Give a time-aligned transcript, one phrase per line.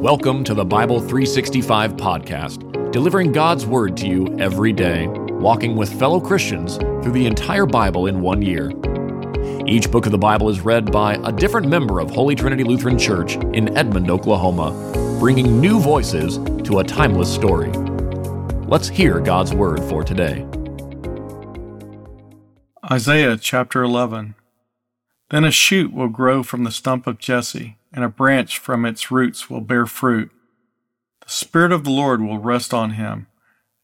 [0.00, 5.92] Welcome to the Bible 365 podcast, delivering God's Word to you every day, walking with
[5.98, 8.72] fellow Christians through the entire Bible in one year.
[9.66, 12.98] Each book of the Bible is read by a different member of Holy Trinity Lutheran
[12.98, 14.70] Church in Edmond, Oklahoma,
[15.20, 17.70] bringing new voices to a timeless story.
[18.68, 20.46] Let's hear God's Word for today.
[22.90, 24.34] Isaiah chapter 11.
[25.28, 29.10] Then a shoot will grow from the stump of Jesse and a branch from its
[29.10, 30.30] roots will bear fruit.
[31.20, 33.26] The Spirit of the Lord will rest on him,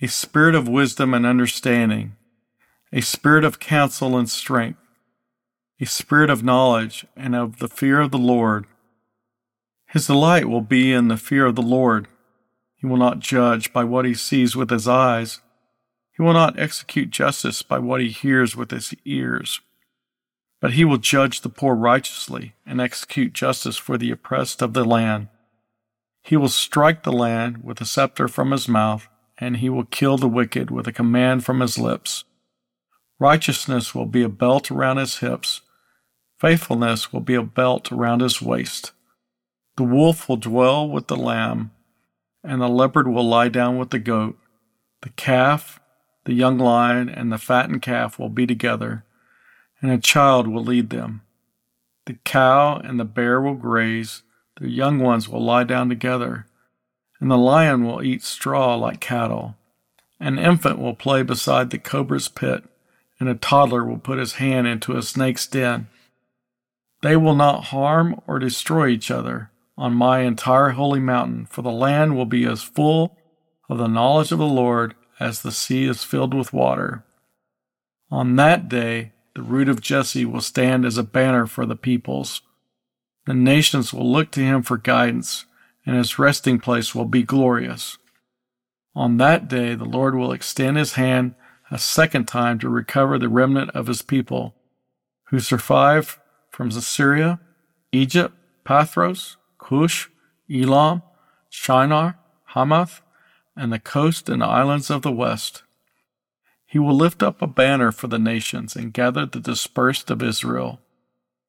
[0.00, 2.16] a spirit of wisdom and understanding,
[2.92, 4.78] a spirit of counsel and strength,
[5.80, 8.66] a spirit of knowledge and of the fear of the Lord.
[9.86, 12.08] His delight will be in the fear of the Lord.
[12.76, 15.40] He will not judge by what he sees with his eyes.
[16.16, 19.60] He will not execute justice by what he hears with his ears.
[20.62, 24.84] But he will judge the poor righteously and execute justice for the oppressed of the
[24.84, 25.26] land.
[26.22, 30.16] He will strike the land with a scepter from his mouth, and he will kill
[30.16, 32.22] the wicked with a command from his lips.
[33.18, 35.62] Righteousness will be a belt around his hips,
[36.38, 38.92] faithfulness will be a belt around his waist.
[39.76, 41.72] The wolf will dwell with the lamb,
[42.44, 44.38] and the leopard will lie down with the goat.
[45.00, 45.80] The calf,
[46.24, 49.04] the young lion, and the fattened calf will be together
[49.82, 51.22] and a child will lead them.
[52.06, 54.22] The cow and the bear will graze,
[54.58, 56.46] their young ones will lie down together,
[57.20, 59.56] and the lion will eat straw like cattle.
[60.18, 62.64] An infant will play beside the cobra's pit,
[63.18, 65.88] and a toddler will put his hand into a snake's den.
[67.02, 71.72] They will not harm or destroy each other on my entire holy mountain, for the
[71.72, 73.16] land will be as full
[73.68, 77.04] of the knowledge of the Lord as the sea is filled with water.
[78.10, 82.42] On that day, the root of Jesse will stand as a banner for the peoples.
[83.26, 85.46] The nations will look to him for guidance,
[85.86, 87.98] and his resting place will be glorious.
[88.94, 91.34] On that day, the Lord will extend his hand
[91.70, 94.54] a second time to recover the remnant of his people
[95.28, 96.18] who survived
[96.50, 97.40] from Assyria,
[97.92, 98.34] Egypt,
[98.66, 100.08] Pathros, Cush,
[100.52, 101.02] Elam,
[101.48, 103.00] Shinar, Hamath,
[103.56, 105.62] and the coast and islands of the west.
[106.72, 110.80] He will lift up a banner for the nations and gather the dispersed of Israel.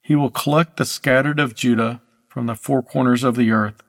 [0.00, 3.82] He will collect the scattered of Judah from the four corners of the earth.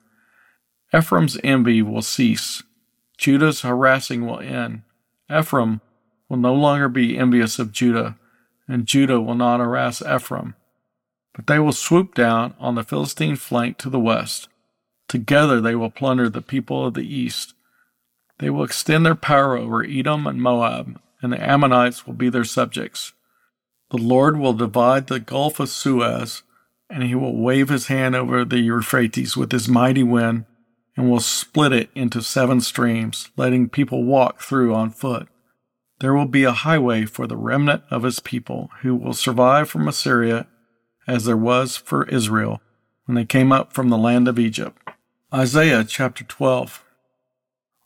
[0.91, 2.63] Ephraim's envy will cease.
[3.15, 4.81] Judah's harassing will end.
[5.31, 5.81] Ephraim
[6.29, 8.17] will no longer be envious of Judah,
[8.67, 10.55] and Judah will not harass Ephraim.
[11.35, 14.49] But they will swoop down on the Philistine flank to the west.
[15.07, 17.53] Together they will plunder the people of the east.
[18.39, 22.43] They will extend their power over Edom and Moab and the Ammonites will be their
[22.43, 23.13] subjects.
[23.91, 26.43] The Lord will divide the Gulf of Suez,
[26.89, 30.45] and he will wave his hand over the Euphrates with his mighty wind,
[30.95, 35.27] and will split it into seven streams, letting people walk through on foot.
[35.99, 39.87] There will be a highway for the remnant of his people, who will survive from
[39.87, 40.47] Assyria
[41.07, 42.61] as there was for Israel
[43.05, 44.77] when they came up from the land of Egypt.
[45.33, 46.83] Isaiah chapter 12.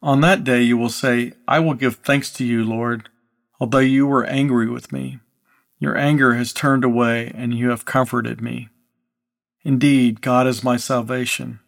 [0.01, 3.09] On that day you will say, I will give thanks to you, Lord
[3.63, 5.19] although you were angry with me.
[5.79, 8.67] Your anger has turned away, and you have comforted me.
[9.63, 11.61] Indeed, God is my salvation.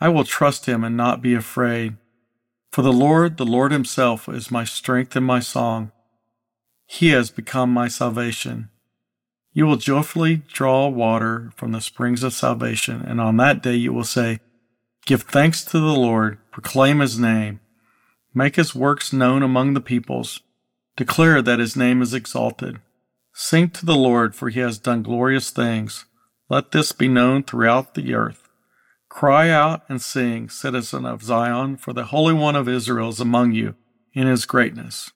[0.00, 1.96] I will trust him and not be afraid.
[2.72, 5.92] For the Lord, the Lord himself, is my strength and my song.
[6.86, 8.70] He has become my salvation.
[9.52, 13.92] You will joyfully draw water from the springs of salvation, and on that day you
[13.92, 14.40] will say,
[15.06, 17.60] Give thanks to the Lord, proclaim his name,
[18.34, 20.40] make his works known among the peoples.
[20.96, 22.78] Declare that his name is exalted.
[23.32, 26.04] Sing to the Lord, for he has done glorious things.
[26.50, 28.48] Let this be known throughout the earth.
[29.08, 33.52] Cry out and sing, citizen of Zion, for the Holy One of Israel is among
[33.52, 33.74] you
[34.12, 35.10] in his greatness.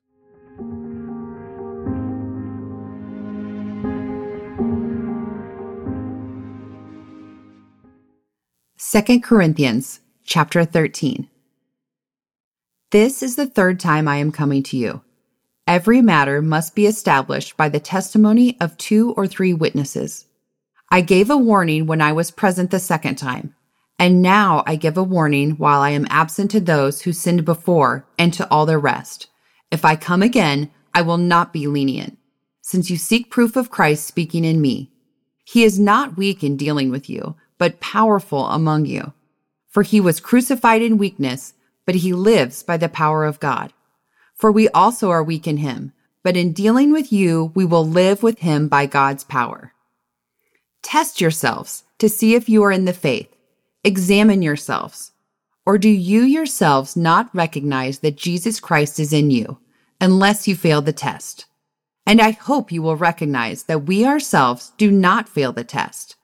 [8.79, 11.29] Second Corinthians chapter 13.
[12.93, 15.03] This is the third time I am coming to you.
[15.67, 20.27] Every matter must be established by the testimony of two or three witnesses.
[20.93, 23.53] I gave a warning when I was present the second time,
[23.99, 28.07] and now I give a warning while I am absent to those who sinned before
[28.17, 29.27] and to all the rest.
[29.73, 32.17] If I come again, I will not be lenient,
[32.63, 34.93] since you seek proof of Christ speaking in me.
[35.45, 39.15] He is not weak in dealing with you, but powerful among you.
[39.69, 41.55] For he was crucified in weakness,
[41.85, 43.73] but he lives by the power of God.
[44.37, 45.93] For we also are weak in him,
[46.23, 49.73] but in dealing with you, we will live with him by God's power.
[50.83, 53.35] Test yourselves to see if you are in the faith.
[53.83, 55.13] Examine yourselves.
[55.65, 59.59] Or do you yourselves not recognize that Jesus Christ is in you,
[60.01, 61.47] unless you fail the test?
[62.07, 66.15] And I hope you will recognize that we ourselves do not fail the test.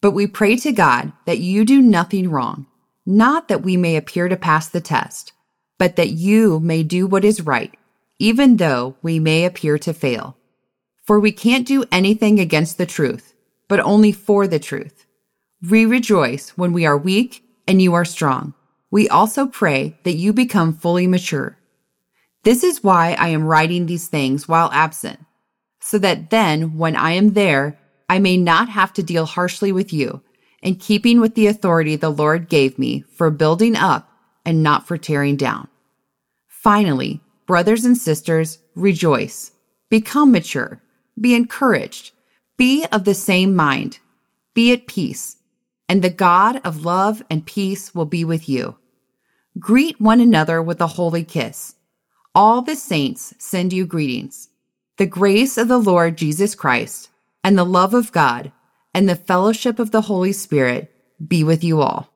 [0.00, 2.66] But we pray to God that you do nothing wrong,
[3.04, 5.32] not that we may appear to pass the test,
[5.78, 7.74] but that you may do what is right,
[8.18, 10.36] even though we may appear to fail.
[11.04, 13.34] For we can't do anything against the truth,
[13.68, 15.06] but only for the truth.
[15.68, 18.54] We rejoice when we are weak and you are strong.
[18.90, 21.58] We also pray that you become fully mature.
[22.44, 25.20] This is why I am writing these things while absent,
[25.80, 27.78] so that then, when I am there,
[28.08, 30.22] I may not have to deal harshly with you,
[30.62, 34.08] in keeping with the authority the Lord gave me for building up
[34.46, 35.68] and not for tearing down.
[36.46, 39.52] Finally, brothers and sisters, rejoice,
[39.90, 40.80] become mature,
[41.20, 42.12] be encouraged,
[42.56, 43.98] be of the same mind,
[44.54, 45.36] be at peace,
[45.88, 48.76] and the God of love and peace will be with you.
[49.58, 51.74] Greet one another with a holy kiss.
[52.34, 54.48] All the saints send you greetings.
[54.98, 57.10] The grace of the Lord Jesus Christ
[57.42, 58.52] and the love of God
[58.94, 60.92] and the fellowship of the Holy Spirit
[61.26, 62.15] be with you all.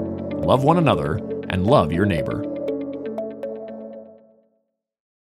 [0.51, 1.15] love one another,
[1.47, 2.50] and love your neighbor.